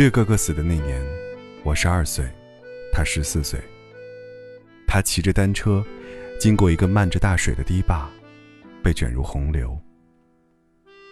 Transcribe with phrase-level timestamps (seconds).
[0.00, 0.98] 略哥哥死的那年，
[1.62, 2.24] 我十二岁，
[2.90, 3.60] 他十四岁。
[4.86, 5.84] 他骑着单车，
[6.40, 8.08] 经过一个漫着大水的堤坝，
[8.82, 9.78] 被卷入洪流。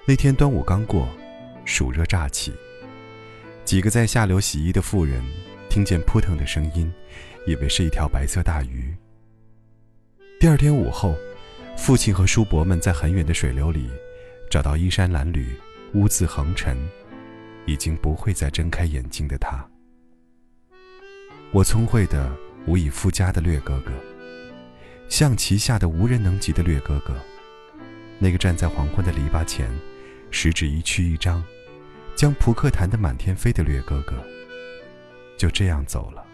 [0.06, 1.06] 那天端午刚过，
[1.66, 2.50] 暑热乍起，
[3.62, 5.22] 几个在下流洗衣的妇人
[5.68, 6.90] 听见扑腾的声音，
[7.46, 8.96] 以为是一条白色大鱼。
[10.40, 11.14] 第二天午后，
[11.76, 13.90] 父亲和叔伯们在很远的水流里，
[14.50, 15.44] 找到衣衫褴褛、
[15.92, 16.74] 污渍横陈。
[17.68, 19.62] 已经不会再睁开眼睛的他，
[21.52, 22.34] 我聪慧的
[22.66, 23.92] 无以复加的略哥哥，
[25.10, 27.14] 象棋下的无人能及的略哥哥，
[28.18, 29.68] 那个站在黄昏的篱笆前，
[30.30, 31.44] 十指一曲一张，
[32.16, 34.14] 将扑克弹得满天飞的略哥哥，
[35.36, 36.24] 就这样走了。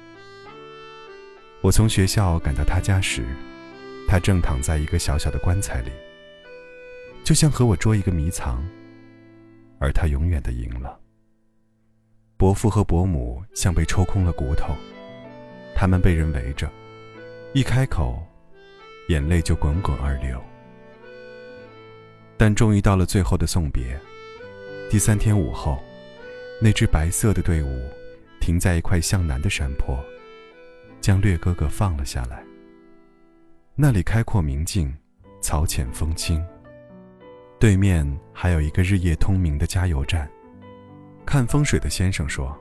[1.62, 3.26] 我从学校赶到他家时，
[4.06, 5.90] 他正躺在一个小小的棺材里，
[7.24, 8.64] 就像和我捉一个迷藏，
[9.80, 11.00] 而他永远的赢了。
[12.44, 14.76] 伯父和伯母像被抽空了骨头，
[15.74, 16.70] 他们被人围着，
[17.54, 18.22] 一开口，
[19.08, 20.38] 眼泪就滚滚而流。
[22.36, 23.98] 但终于到了最后的送别。
[24.90, 25.78] 第三天午后，
[26.60, 27.80] 那支白色的队伍
[28.42, 29.98] 停在一块向南的山坡，
[31.00, 32.44] 将略哥哥放了下来。
[33.74, 34.94] 那里开阔明净，
[35.40, 36.44] 草浅风轻。
[37.58, 40.30] 对面还有一个日夜通明的加油站。
[41.26, 42.56] 看风水的先生说：“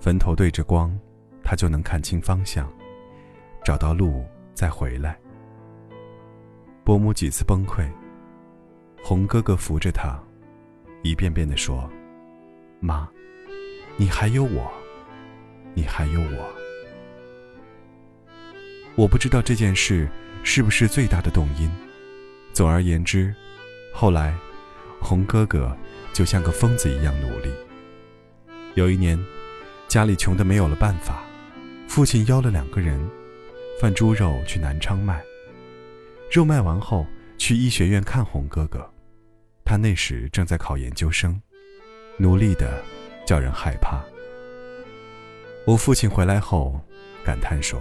[0.00, 0.96] 坟头对着光，
[1.42, 2.70] 他就能看清方向，
[3.64, 5.18] 找到路再回来。”
[6.84, 7.88] 伯母几次崩溃，
[9.02, 10.20] 红哥哥扶着她，
[11.02, 11.88] 一遍遍地说
[12.80, 13.08] ：“妈，
[13.96, 14.70] 你还有我，
[15.74, 16.52] 你还有我。”
[18.94, 20.06] 我不知道这件事
[20.42, 21.70] 是不是最大的动因。
[22.52, 23.34] 总而言之，
[23.94, 24.34] 后来，
[25.00, 25.74] 红哥哥
[26.12, 27.50] 就像个疯子一样努力。
[28.74, 29.22] 有一年，
[29.86, 31.22] 家里穷得没有了办法，
[31.86, 32.98] 父亲邀了两个人，
[33.78, 35.22] 贩猪肉去南昌卖。
[36.30, 37.06] 肉卖完后，
[37.36, 38.90] 去医学院看红哥哥，
[39.62, 41.38] 他那时正在考研究生，
[42.16, 42.82] 努力的
[43.26, 44.02] 叫人害怕。
[45.66, 46.80] 我父亲回来后，
[47.22, 47.78] 感叹说：“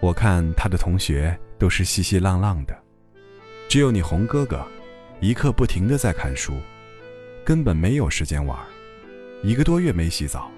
[0.00, 2.78] 我看他的同学都是稀稀浪浪的，
[3.66, 4.62] 只有你红哥哥，
[5.20, 6.52] 一刻不停的在看书，
[7.46, 8.58] 根本没有时间玩。”
[9.44, 10.50] 一个多月没洗澡，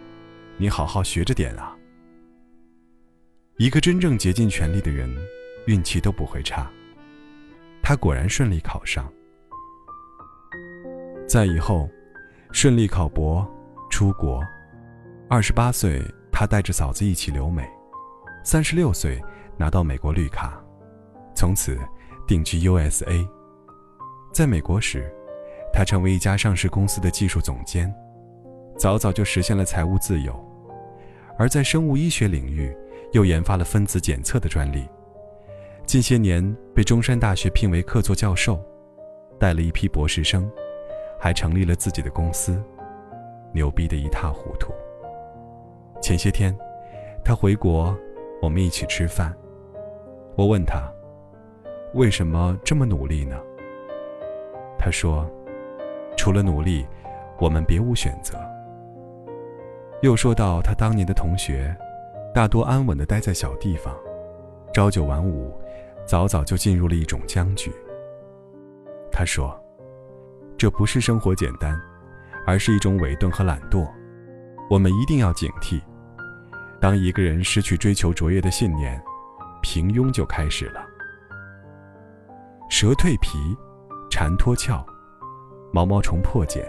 [0.59, 1.77] 你好好学着点啊！
[3.57, 5.13] 一个真正竭尽全力的人，
[5.67, 6.71] 运气都不会差。
[7.83, 9.13] 他果然顺利考上，
[11.27, 11.91] 在以后
[12.53, 13.45] 顺利考博
[13.91, 14.41] 出国。
[15.29, 17.65] 二十八岁，他带着嫂子一起留美；
[18.45, 19.21] 三十六岁
[19.59, 20.63] 拿到美国绿卡，
[21.35, 21.77] 从此
[22.25, 23.29] 定居 USA。
[24.33, 25.13] 在美国时，
[25.73, 27.93] 他成为一家上市公司的技术总监。
[28.77, 30.35] 早早就实现了财务自由，
[31.39, 32.77] 而在生物医学领域，
[33.13, 34.87] 又研发了分子检测的专利。
[35.87, 38.61] 近些年被中山大学聘为客座教授，
[39.39, 40.51] 带了一批博士生，
[41.19, 42.63] 还成立了自己的公司，
[43.53, 44.73] 牛逼的一塌糊涂。
[46.03, 46.55] 前些天，
[47.25, 47.97] 他回国，
[48.43, 49.35] 我们一起吃饭。
[50.37, 50.93] 我问他，
[51.95, 53.41] 为什么这么努力呢？
[54.79, 55.27] 他说，
[56.15, 56.87] 除了努力，
[57.39, 58.39] 我们别无选择。
[60.07, 61.77] 又说到他当年的同学，
[62.33, 63.93] 大多安稳地待在小地方，
[64.73, 65.53] 朝九晚五，
[66.07, 67.73] 早早就进入了一种僵局。
[69.11, 69.61] 他说
[70.57, 71.77] ：“这不是生活简单，
[72.47, 73.85] 而是一种伪钝和懒惰。
[74.71, 75.83] 我们一定要警惕。
[76.81, 79.03] 当一个人失去追求卓越的信念，
[79.61, 80.87] 平庸就开始了。
[82.71, 83.39] 蛇蜕皮，
[84.09, 84.87] 蝉脱壳，
[85.73, 86.65] 毛毛虫破茧。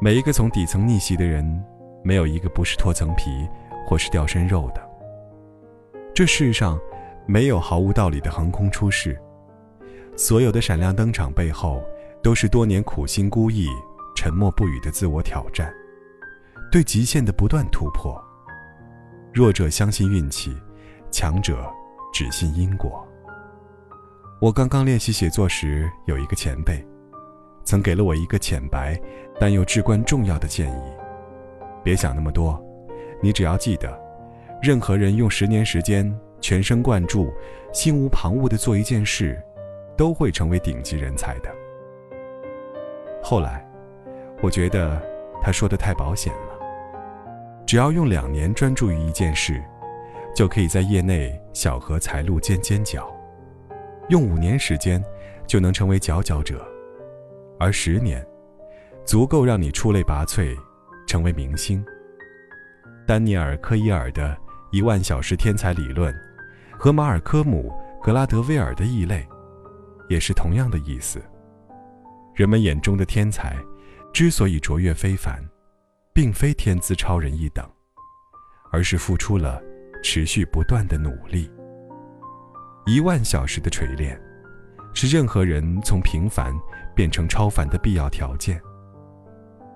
[0.00, 1.44] 每一个从底层逆袭的人。”
[2.04, 3.48] 没有一个不是脱层皮，
[3.86, 4.90] 或是掉身肉的。
[6.14, 6.78] 这世上，
[7.26, 9.18] 没有毫无道理的横空出世。
[10.14, 11.82] 所有的闪亮登场背后，
[12.22, 13.68] 都是多年苦心孤诣、
[14.14, 15.74] 沉默不语的自我挑战，
[16.70, 18.22] 对极限的不断突破。
[19.32, 20.56] 弱者相信运气，
[21.10, 21.68] 强者
[22.12, 23.04] 只信因果。
[24.40, 26.86] 我刚刚练习写作时，有一个前辈，
[27.64, 29.00] 曾给了我一个浅白，
[29.40, 31.03] 但又至关重要的建议。
[31.84, 32.60] 别想那么多，
[33.20, 33.96] 你只要记得，
[34.62, 37.30] 任何人用十年时间全神贯注、
[37.72, 39.40] 心无旁骛地做一件事，
[39.96, 41.54] 都会成为顶级人才的。
[43.22, 43.64] 后来，
[44.42, 45.00] 我觉得
[45.42, 46.54] 他说的太保险了。
[47.66, 49.62] 只要用两年专注于一件事，
[50.34, 53.02] 就可以在业内小荷才露尖尖角；
[54.08, 55.02] 用五年时间，
[55.46, 56.56] 就能成为佼佼者；
[57.58, 58.26] 而十年，
[59.04, 60.56] 足够让你出类拔萃。
[61.14, 61.80] 成为明星。
[63.06, 64.36] 丹尼尔·科伊尔的
[64.72, 66.12] 一万小时天才理论，
[66.76, 67.72] 和马尔科姆·
[68.04, 69.24] 格拉德威尔的异类，
[70.08, 71.22] 也是同样的意思。
[72.34, 73.56] 人们眼中的天才，
[74.12, 75.40] 之所以卓越非凡，
[76.12, 77.64] 并非天资超人一等，
[78.72, 79.62] 而是付出了
[80.02, 81.48] 持续不断的努力。
[82.86, 84.20] 一万小时的锤炼，
[84.92, 86.52] 是任何人从平凡
[86.92, 88.60] 变成超凡的必要条件。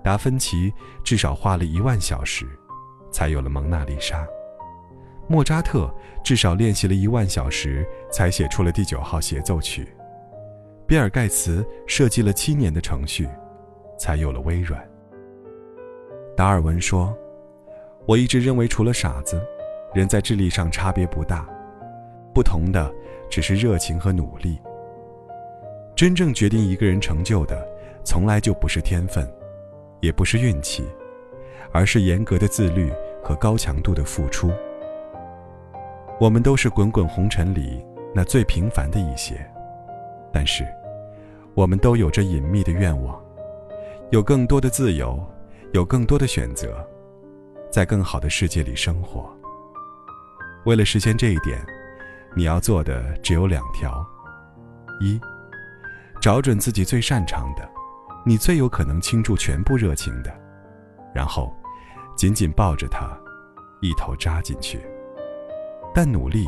[0.09, 0.73] 达芬奇
[1.05, 2.47] 至少花了一万小时，
[3.13, 4.25] 才有了蒙娜丽莎；
[5.27, 5.95] 莫扎特
[6.25, 9.87] 至少练习了一万小时，才写出了第九号协奏曲。
[10.87, 13.29] 比尔·盖茨设计了七年的程序，
[13.99, 14.83] 才有了微软。
[16.35, 17.15] 达尔文说
[18.09, 19.39] ：“我一直认为，除了傻子，
[19.93, 21.47] 人在智力上差别不大，
[22.33, 22.91] 不同的
[23.29, 24.59] 只是热情和努力。
[25.95, 27.63] 真正决定一个人成就的，
[28.03, 29.31] 从来就不是天分，
[30.01, 30.87] 也不是运气，
[31.73, 32.93] 而是严格的自律
[33.23, 34.51] 和高强度的付出。
[36.21, 37.85] 我们都是滚滚红尘里
[38.15, 39.35] 那最平凡的一些，
[40.33, 40.67] 但是。”
[41.55, 43.21] 我们都有着隐秘的愿望，
[44.11, 45.21] 有更多的自由，
[45.73, 46.87] 有更多的选择，
[47.69, 49.29] 在更好的世界里生活。
[50.67, 51.61] 为了实现这一点，
[52.37, 54.07] 你要做的只有两条：
[55.01, 55.21] 一，
[56.21, 57.69] 找准自己最擅长的，
[58.29, 60.31] 你最有可能倾注全部热情的，
[61.15, 61.51] 然后
[62.15, 63.19] 紧紧抱着他，
[63.81, 64.79] 一头扎进去。
[65.95, 66.47] 但努力，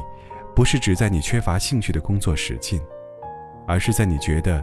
[0.55, 2.79] 不是只在你缺乏兴趣的工作使劲，
[3.67, 4.63] 而是在你觉得。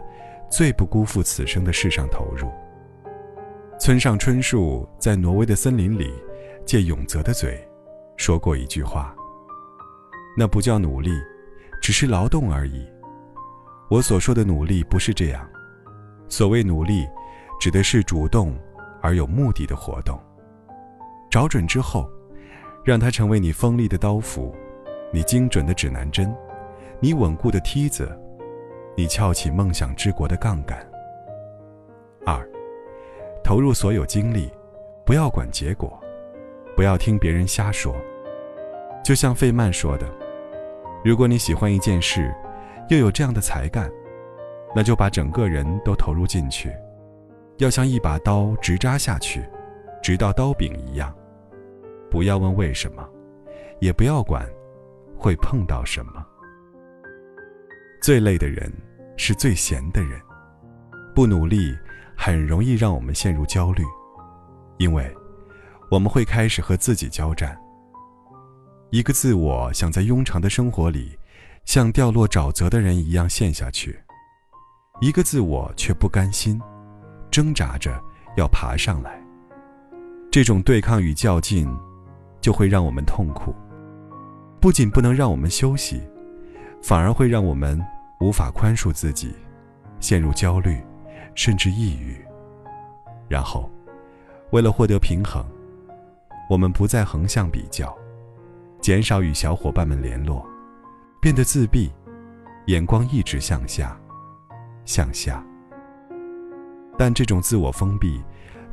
[0.50, 2.50] 最不辜负此生的事上投入。
[3.78, 6.14] 村上春树在挪威的森林里，
[6.66, 7.68] 借永泽的嘴，
[8.16, 9.14] 说过一句话
[10.38, 11.12] ：“那不叫努力，
[11.82, 12.88] 只是劳动而已。”
[13.92, 15.46] 我所说的努力不是这样。
[16.30, 17.08] 所谓努力，
[17.60, 18.54] 指的是主动
[19.02, 20.20] 而有目的的活动。
[21.30, 22.10] 找准之后，
[22.84, 24.56] 让它成为你锋利的刀斧，
[25.12, 26.34] 你精准的指南针，
[27.00, 28.10] 你稳固的梯子。
[28.96, 30.80] 你翘起梦想之国的杠杆。
[32.26, 32.44] 二，
[33.44, 34.52] 投入所有精力，
[35.06, 36.02] 不要管结果，
[36.76, 37.96] 不要听别人瞎说。
[39.04, 40.08] 就像费曼说的
[41.06, 42.34] ：“如果你喜欢一件事，
[42.90, 43.88] 又有这样的才干，
[44.78, 46.72] 那就把整个人都投入进去，
[47.58, 49.44] 要像一把刀直扎下去，
[50.04, 51.12] 直到刀柄一样。
[52.12, 53.04] 不要问为什么，
[53.80, 54.48] 也不要管
[55.18, 56.24] 会碰到什么。
[58.00, 58.72] 最累的人。”
[59.20, 60.22] 是最闲的人，
[61.16, 61.76] 不努力
[62.16, 63.84] 很容易让我们陷入焦虑，
[64.78, 65.12] 因为
[65.90, 67.60] 我们会开始和自己交战。
[68.92, 71.18] 一个自我想在庸常的生活里，
[71.66, 73.92] 像掉落沼泽的人一样陷下去；
[75.00, 76.62] 一个自我却不甘心，
[77.30, 78.02] 挣扎着
[78.36, 79.22] 要爬上来。
[80.32, 81.68] 这种对抗与较劲，
[82.42, 83.54] 就会让我们痛苦，
[84.60, 86.02] 不仅不能让我们休息，
[86.82, 87.80] 反而会让我们。
[88.20, 89.32] 无法宽恕自己，
[90.00, 90.84] 陷入焦虑，
[91.36, 92.18] 甚至抑郁。
[93.28, 93.70] 然后，
[94.50, 95.46] 为了获得平衡，
[96.50, 97.96] 我们不再横向比较，
[98.82, 100.44] 减少与小伙伴们联络，
[101.22, 101.92] 变得自闭，
[102.66, 103.96] 眼光一直向下，
[104.88, 105.46] 向下。
[106.98, 108.20] 但这种自我封闭，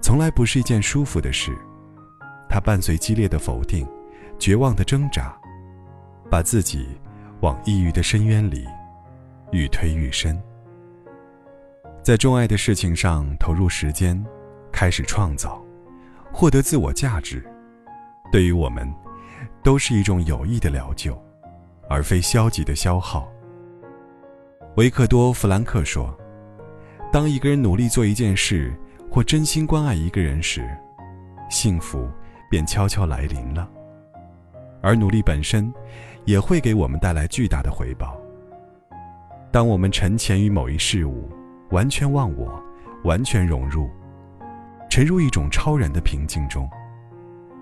[0.01, 1.55] 从来不是一件舒服的事，
[2.49, 3.87] 它伴随激烈的否定，
[4.39, 5.37] 绝望的挣扎，
[6.31, 6.89] 把自己
[7.43, 8.65] 往抑郁的深渊里。
[9.53, 10.43] 愈推愈深，
[12.03, 14.21] 在钟爱的事情上投入时间，
[14.73, 15.63] 开始创造，
[16.33, 17.45] 获得自我价值，
[18.33, 18.93] 对于我们，
[19.63, 21.17] 都是一种有益的疗救，
[21.89, 23.31] 而非消极的消耗。
[24.77, 26.13] 维克多·弗兰克说
[27.13, 28.75] ：“当一个人努力做一件事，
[29.09, 30.69] 或真心关爱一个人时，
[31.49, 32.09] 幸福
[32.51, 33.71] 便悄悄来临了，
[34.83, 35.73] 而努力本身，
[36.25, 38.21] 也会给我们带来巨大的回报。”
[39.53, 41.31] 当我们沉潜于某一事物，
[41.71, 42.61] 完全忘我，
[43.05, 43.89] 完全融入，
[44.91, 46.69] 沉入一种超然的平静中，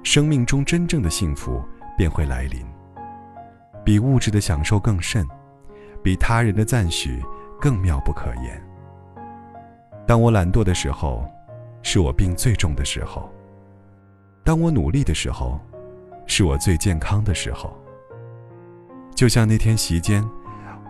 [0.03, 1.63] 生命中真正的幸福
[1.95, 2.65] 便会来临。
[3.85, 5.29] 比物质的享受更甚，
[6.03, 7.23] 比他人的赞许
[7.61, 8.63] 更妙不可言。
[10.07, 11.25] 当我懒惰的时候，
[11.83, 13.23] 是我病最重的时候；
[14.45, 15.61] 当我努力的时候，
[16.27, 17.77] 是我最健康的时候。
[19.15, 20.23] 就像那天席间。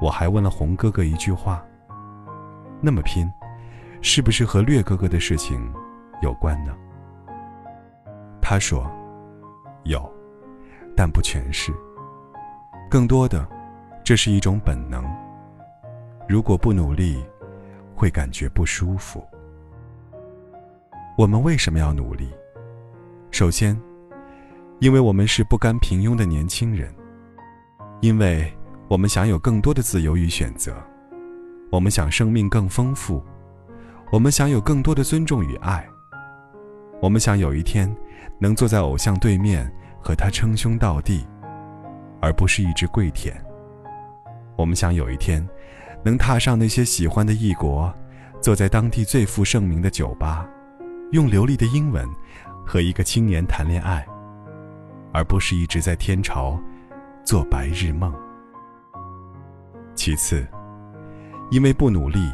[0.01, 1.65] 我还问了红哥哥一句话
[2.83, 3.31] ：“那么拼，
[4.01, 5.73] 是不是和略哥哥的事情
[6.23, 6.75] 有关呢？”
[8.43, 8.91] 他说
[9.85, 10.13] ：“有，
[10.97, 11.73] 但不全是。
[12.91, 13.49] 更多的，
[14.05, 15.05] 这是一种本能。
[16.29, 17.23] 如果不努力，
[17.95, 19.25] 会感觉不舒服。
[21.17, 22.29] 我们为什么要努力？
[23.31, 23.81] 首先，
[24.81, 26.93] 因为我们是不甘平庸的年轻人，
[28.01, 28.53] 因为
[28.89, 30.75] 我们想有更多的自由与选择，
[31.71, 33.23] 我们想生命更丰富，
[34.11, 35.87] 我们想有更多的尊重与爱，
[37.01, 37.95] 我们想有一天
[38.41, 39.71] 能坐在偶像对面
[40.03, 41.25] 和他称兄道弟，
[42.21, 43.41] 而不是一直跪舔。
[44.57, 45.47] 我们想有一天
[46.05, 47.93] 能踏上那些喜欢的异国，
[48.41, 50.49] 坐在当地最负盛名的酒吧，
[51.13, 52.07] 用流利的英文
[52.67, 54.07] 和一个青年谈恋爱，
[55.13, 56.61] 而不是一直在天朝
[57.25, 58.13] 做白日梦。
[59.95, 60.47] 其次，
[61.51, 62.31] 因为不努力，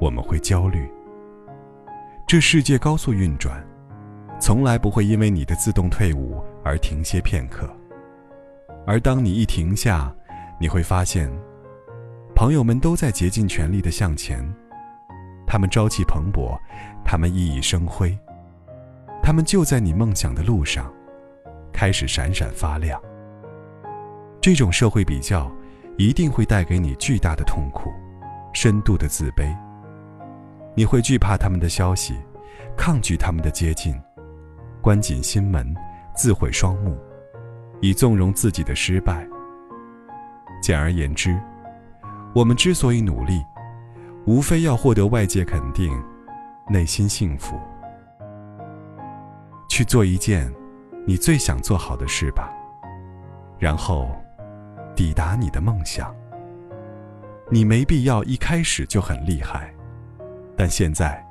[0.00, 0.88] 我们会焦虑。
[2.26, 3.64] 这世界高速运转，
[4.40, 7.68] 从来不会因为你的自动退伍而停歇片刻，
[8.86, 10.14] 而当你一停下，
[10.58, 11.30] 你会发现，
[12.34, 14.42] 朋友们都在竭尽全力的向前，
[15.46, 16.56] 他们朝气蓬勃，
[17.04, 18.16] 他们熠熠生辉，
[19.22, 20.92] 他们就在你梦想的路上，
[21.72, 23.00] 开始闪闪发亮。
[24.40, 25.50] 这种社会比较，
[25.96, 27.90] 一定会带给你巨大的痛苦，
[28.52, 29.56] 深度的自卑。
[30.76, 32.14] 你会惧怕他们的消息，
[32.76, 33.94] 抗拒他们的接近，
[34.80, 35.74] 关紧心门，
[36.14, 36.98] 自毁双目，
[37.80, 39.26] 以纵容自己的失败。
[40.64, 41.38] 简而言之，
[42.34, 43.44] 我们之所以努力，
[44.24, 45.92] 无非要获得外界肯定，
[46.70, 47.60] 内心幸福。
[49.68, 50.50] 去做一件
[51.06, 52.50] 你最想做好的事吧，
[53.58, 54.10] 然后
[54.96, 56.16] 抵达你的梦想。
[57.50, 59.70] 你没必要一开始就很厉害，
[60.56, 61.22] 但现在，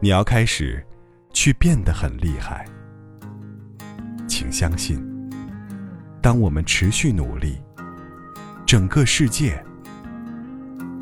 [0.00, 0.84] 你要开始
[1.32, 2.64] 去变得很厉害。
[4.26, 5.00] 请相信，
[6.20, 7.56] 当我们持续努力。
[8.68, 9.64] 整个世界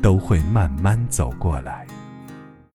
[0.01, 1.85] 都会慢慢走过来。